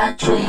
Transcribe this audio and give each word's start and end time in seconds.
country. 0.00 0.40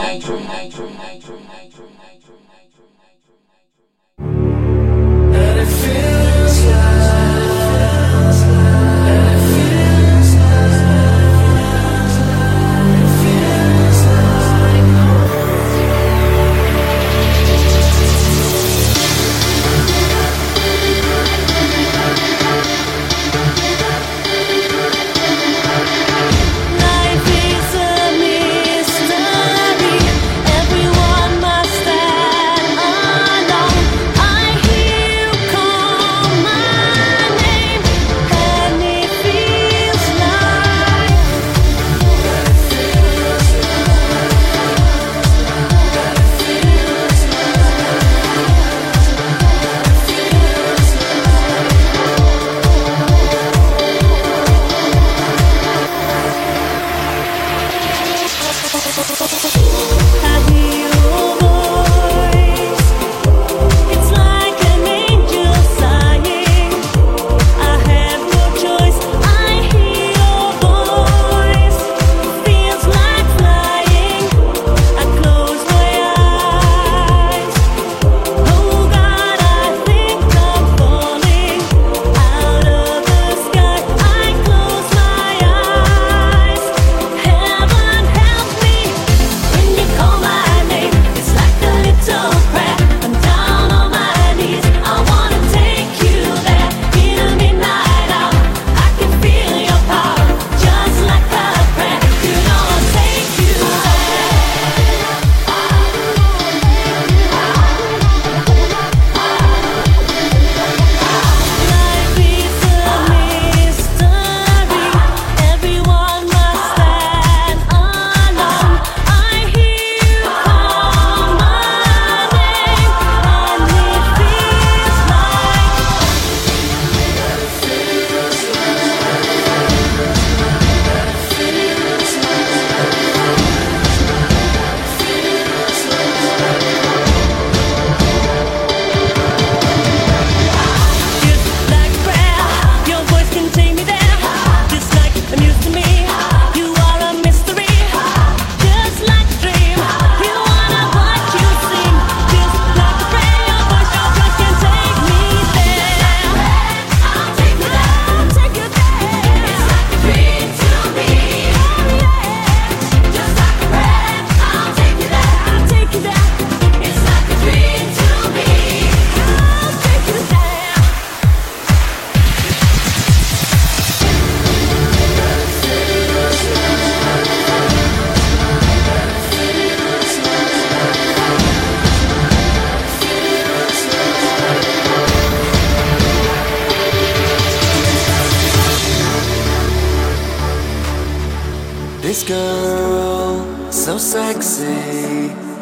This 192.01 192.23
girl, 192.23 193.71
so 193.71 193.99
sexy, 193.99 194.65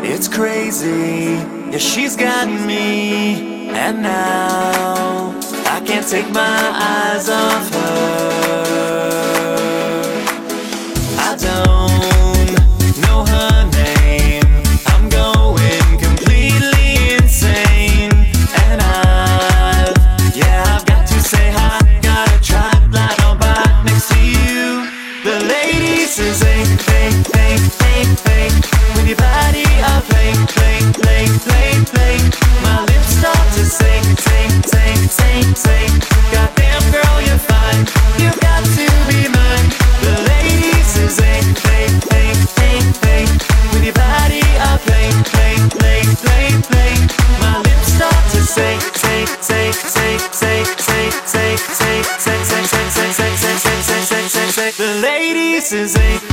it's 0.01 0.29
crazy. 0.29 1.35
Yeah, 1.69 1.77
she's 1.77 2.15
got 2.15 2.47
me, 2.47 3.67
and 3.71 4.01
now 4.01 5.37
I 5.65 5.81
can't 5.85 6.07
take 6.07 6.31
my 6.31 6.71
eyes 6.73 7.27
off 7.29 7.69
her. 7.73 8.78
body 29.15 29.65
My 32.61 32.85
lips 32.85 33.13
start 33.17 33.47
to 33.55 33.65
The 54.79 55.01
ladies 55.01 55.73
is 55.73 55.97
ink, 55.97 56.28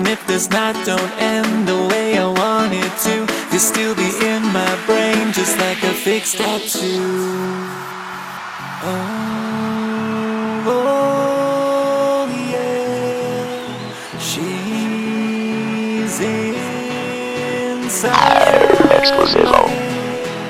even 0.00 0.12
if 0.12 0.26
this 0.26 0.48
night 0.50 0.76
don't 0.86 1.12
end 1.18 1.68
the 1.68 1.76
way 1.88 2.16
I 2.18 2.26
want 2.26 2.72
it 2.72 2.92
to. 3.04 3.26
You'll 3.50 3.60
still 3.60 3.94
be 3.94 4.10
in 4.24 4.42
my 4.52 4.76
brain, 4.86 5.32
just 5.32 5.58
like 5.58 5.82
a 5.82 5.92
fixed 5.92 6.36
tattoo. 6.38 7.68
Oh, 8.82 10.64
oh 10.66 12.26
yeah, 12.50 14.18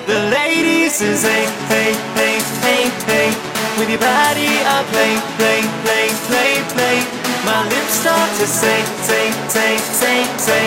The 0.07 0.31
ladies 0.31 1.01
is 1.01 1.23
hey, 1.23 1.47
hey, 1.69 1.93
hey, 2.15 2.41
hey, 2.63 2.91
hey. 3.07 3.35
With 3.79 3.91
your 3.91 3.99
body, 3.99 4.63
I 4.63 4.85
play, 4.93 5.21
play, 5.39 5.63
play, 5.83 6.09
play, 6.29 6.63
play. 6.75 7.20
My 7.45 7.65
lips 7.69 7.95
start 8.05 8.31
to 8.39 8.47
say, 8.47 8.85
say, 9.03 9.31
say, 9.49 9.77
say, 9.79 10.25
say. 10.37 10.65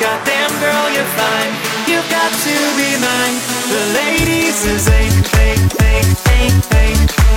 Goddamn 0.00 0.50
girl, 0.60 0.86
you're 0.90 1.10
fine. 1.14 1.52
You've 1.86 2.08
got 2.10 2.30
to 2.32 2.54
be 2.76 2.90
mine. 2.98 3.36
The 3.70 3.82
ladies 3.94 4.58
is 4.66 4.88
a, 4.88 5.02
a, 5.38 5.48
a, 5.80 5.92
a, 6.34 6.40
a. 6.74 6.84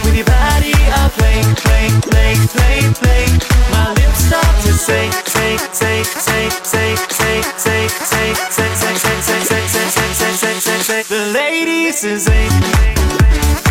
With 0.04 0.16
your 0.18 0.26
body, 0.26 0.74
I 0.74 1.06
play, 1.18 1.40
play, 1.64 1.88
play, 2.10 2.34
play, 2.50 2.80
play. 2.98 3.26
My 3.72 3.94
lips 3.94 4.26
start 4.26 4.56
to 4.66 4.74
say, 4.74 5.10
say, 5.26 5.58
say, 5.72 6.04
say, 6.04 6.50
say, 6.66 6.96
say, 6.96 7.42
say, 7.62 7.88
say, 7.88 8.34
say, 8.34 8.34
say, 8.50 8.74
say, 8.76 8.96
say, 8.98 9.42
say, 9.46 9.70
say, 9.70 10.10
say, 10.18 10.34
say, 10.34 10.60
say, 10.60 10.80
say. 10.82 11.04
The 11.04 11.32
ladies 11.32 12.04
is 12.04 12.28
a. 12.28 13.69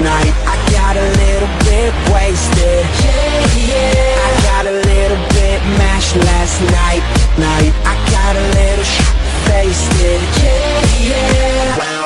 Night. 0.00 0.32
I 0.48 0.56
got 0.72 0.96
a 0.96 1.08
little 1.22 1.52
bit 1.68 1.92
wasted. 2.12 2.84
Yeah, 3.04 3.44
yeah. 3.68 4.26
I 4.26 4.30
got 4.48 4.64
a 4.66 4.72
little 4.72 5.20
bit 5.36 5.60
mashed 5.78 6.16
last 6.16 6.60
night, 6.72 7.02
night. 7.38 7.72
I 7.84 7.94
got 8.10 8.34
a 8.36 8.46
little 8.56 8.84
sh- 8.84 9.12
wasted. 9.48 10.20
Yeah, 10.42 11.04
yeah. 11.04 11.99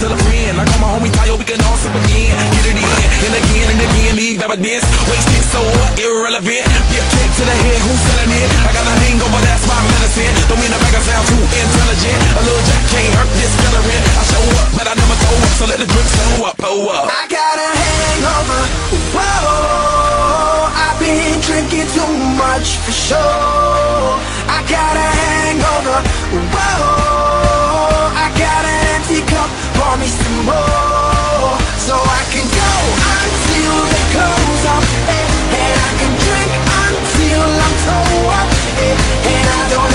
Till 0.00 0.10
a 0.10 0.16
friend? 0.16 0.56
Like 0.56 0.72
all 0.72 0.80
my 0.80 0.88
homie 0.96 1.12
Tayo, 1.12 1.36
we 1.36 1.44
can 1.44 1.60
all 1.68 1.76
sip 1.76 1.92
again. 1.92 2.32
Get 2.56 2.72
it 2.72 2.80
in, 2.80 2.88
and 2.88 3.34
again 3.36 3.66
and 3.68 3.80
again, 3.84 4.12
leave 4.16 4.40
evidence. 4.40 4.84
Wasted, 5.12 5.44
so 5.52 5.60
what? 5.60 5.92
Irrelevant. 6.00 6.64
Get 6.88 7.04
kick 7.12 7.30
to 7.36 7.44
the 7.44 7.56
head, 7.60 7.80
who's 7.84 8.00
selling 8.08 8.32
it? 8.32 8.48
I 8.64 8.72
got 8.72 8.88
a 8.88 8.94
hangover, 9.04 9.40
that's 9.44 9.64
my 9.68 9.76
medicine. 9.76 10.32
Don't 10.48 10.56
mean 10.56 10.72
the 10.72 10.80
bag 10.80 10.96
I 10.96 11.02
sound 11.04 11.24
too 11.28 11.36
intelligent. 11.36 12.20
A 12.32 12.40
little 12.48 12.64
jack 12.64 12.82
can't 12.88 13.12
hurt 13.12 13.30
this 13.36 13.52
coloring. 13.60 14.02
I 14.16 14.22
show 14.24 14.44
up, 14.56 14.68
but 14.72 14.86
I 14.88 14.94
never 14.96 15.16
told 15.20 15.40
up, 15.44 15.52
so 15.60 15.64
let 15.68 15.78
the 15.78 15.86
drip 15.86 16.08
show 16.08 16.48
up, 16.48 16.56
oh 16.64 16.88
up. 16.88 17.06
I 17.12 17.28
got 17.28 17.56
a 17.60 17.68
hangover. 17.76 18.60
Whoa, 19.12 20.72
I've 20.72 20.96
been 20.96 21.36
drinking 21.44 21.88
too 21.92 22.08
much 22.40 22.80
for 22.88 22.94
sure. 22.96 24.16
I 24.48 24.64
got 24.64 24.96
a 24.96 25.08
hangover. 25.20 25.98
Whoa, 26.56 28.16
I 28.16 28.26
got 28.32 28.64
an 28.64 28.80
empty 28.96 29.20
cup. 29.28 29.50
Pour 29.90 29.98
me 29.98 30.06
some 30.06 30.44
more, 30.46 31.58
so 31.76 31.98
I 31.98 32.22
can 32.30 32.46
go 32.46 32.72
until 33.18 33.74
they 33.90 34.04
close 34.14 34.64
up, 34.70 34.84
eh, 35.10 35.26
and 35.58 35.74
I 35.82 35.90
can 35.98 36.12
drink 36.26 36.52
until 36.86 37.42
I'm 37.42 37.74
toe 37.82 38.30
up, 38.38 38.48
eh, 38.86 39.34
and 39.34 39.46
I 39.50 39.62
don't 39.74 39.89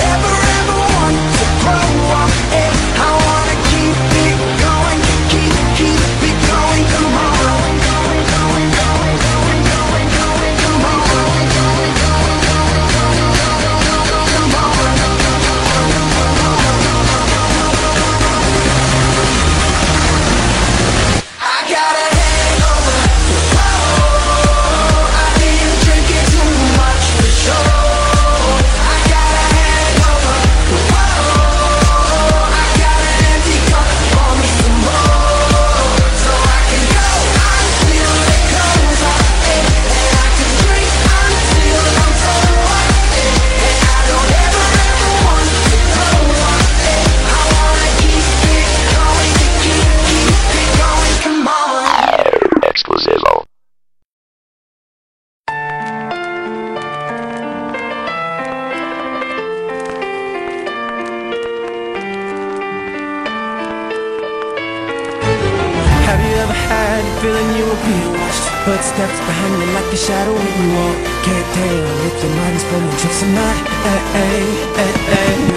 Have 66.46 66.54
you 66.54 66.62
ever 66.62 66.70
had 66.70 67.02
feeling 67.22 67.48
you 67.58 67.66
were 67.66 67.82
being 67.82 68.12
watched? 68.22 68.46
Footsteps 68.62 69.18
behind 69.18 69.50
you 69.58 69.66
like 69.74 69.90
a 69.90 69.96
shadow 69.96 70.30
when 70.30 70.46
you 70.46 70.78
walk. 70.78 70.94
Can't 71.26 71.48
tell 71.58 71.74
if 72.06 72.22
your 72.22 72.30
mind's 72.38 72.62
pulling 72.70 72.86
tricks 73.02 73.22
or 73.22 73.34
not. 73.34 73.56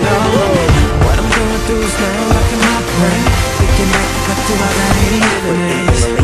No. 0.01 0.17
What 1.05 1.13
I'm 1.13 1.29
going 1.29 1.61
through 1.69 1.85
is 1.85 1.93
now 1.93 2.33
rocking 2.33 2.61
my 2.65 2.81
brain. 2.97 3.21
Thinking 3.61 3.89
back 3.93 4.39
to 4.49 4.53
all 4.65 4.73
that. 4.81 4.97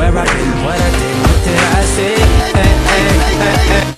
Where 0.02 0.18
I 0.18 0.26
been, 0.26 0.52
what 0.66 0.82
I 0.82 0.90
did, 0.98 1.14
what 1.30 1.40
did 1.46 1.62
I 1.62 1.86
say? 1.86 2.18
Hey, 2.58 2.74
hey, 2.90 3.14
hey. 3.70 3.95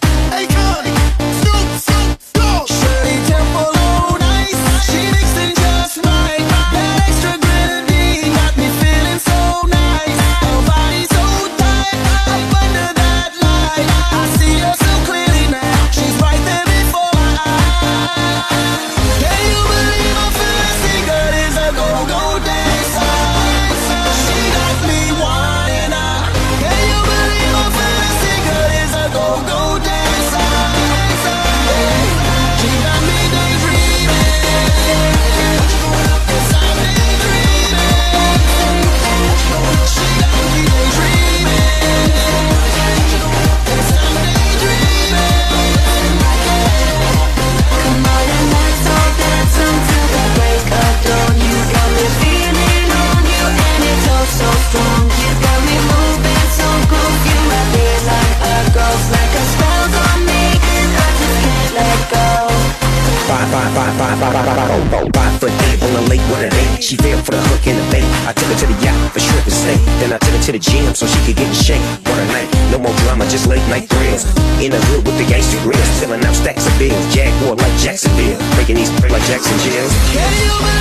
Jackson 79.28 79.60
Jills. 79.60 80.77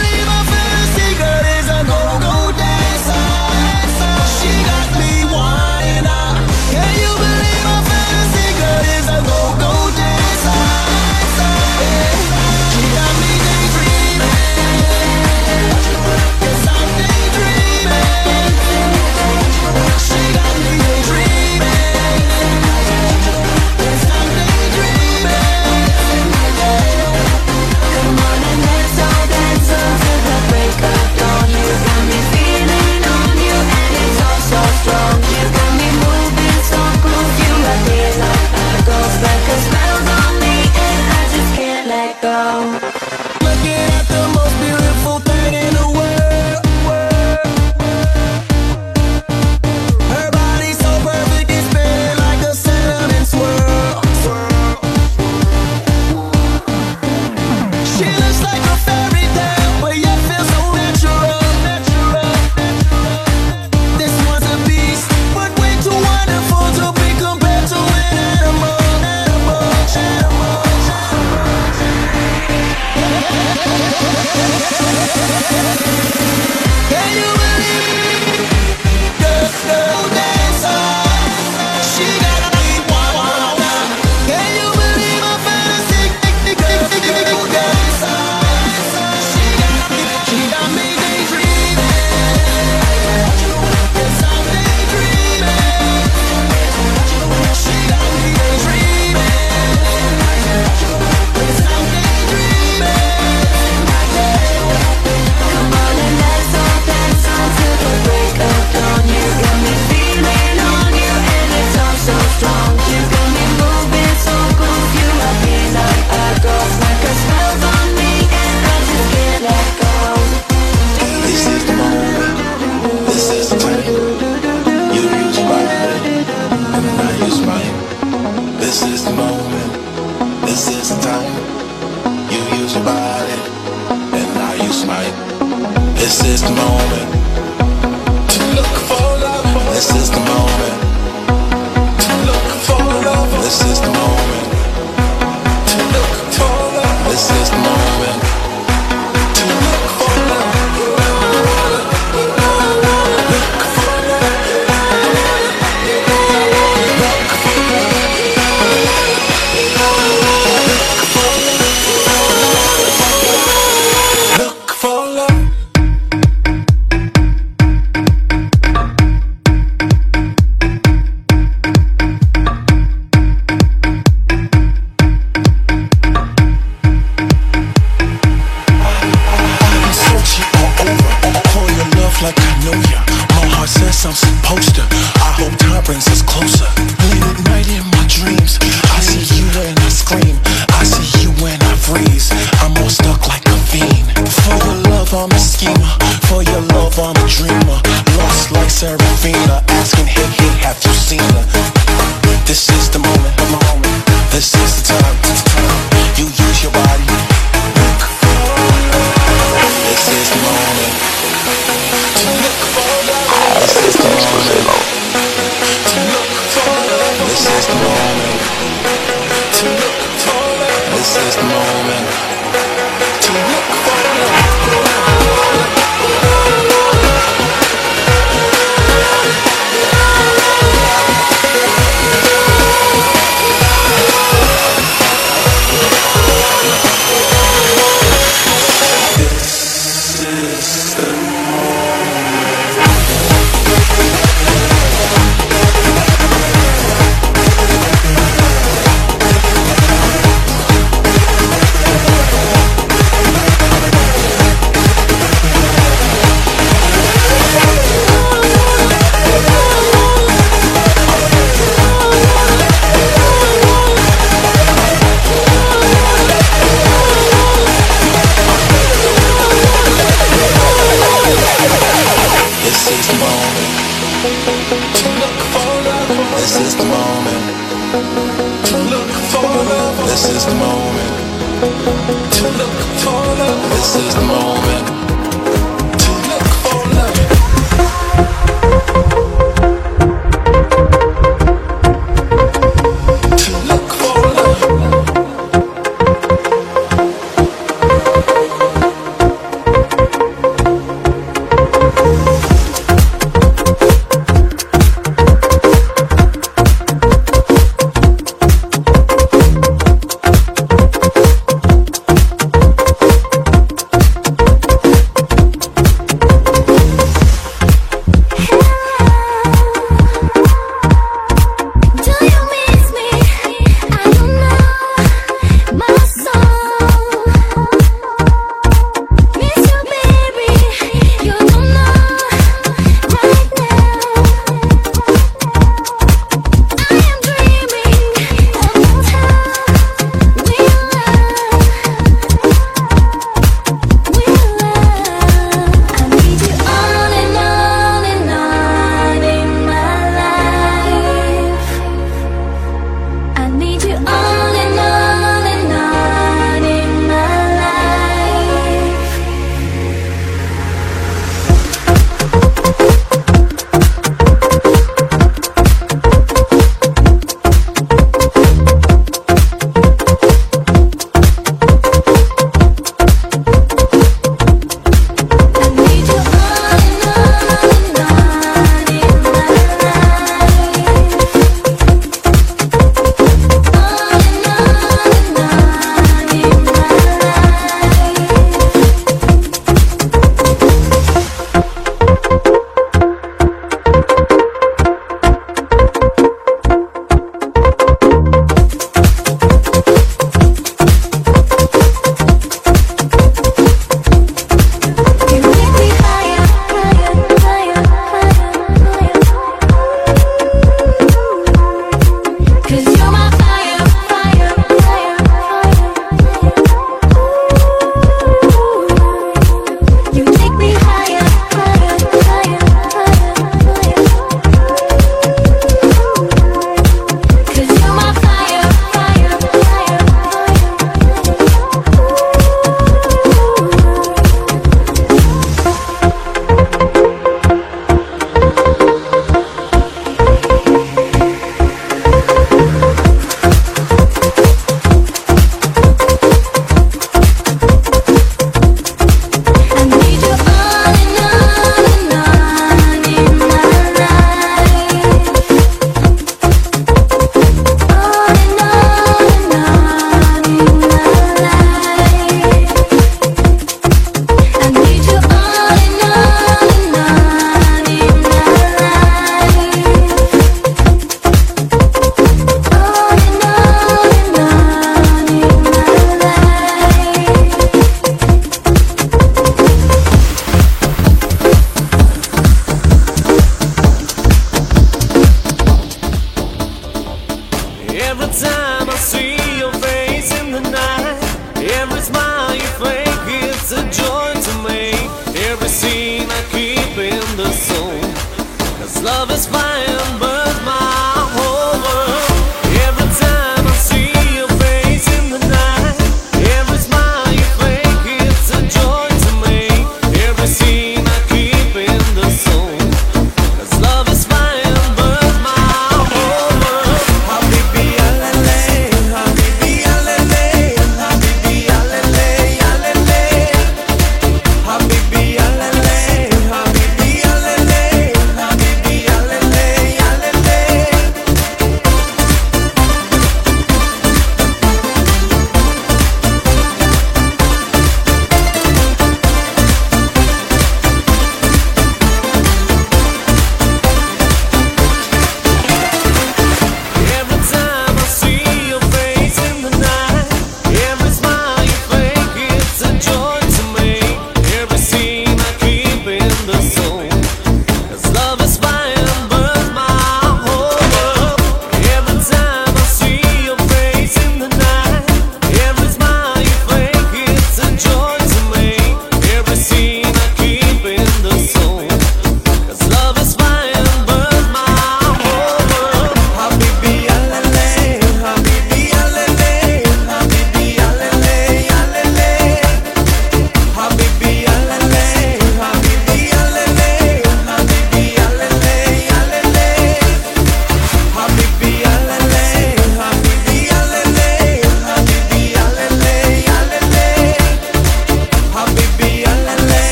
Love 499.06 499.30
is 499.30 499.46
fire 499.46 499.75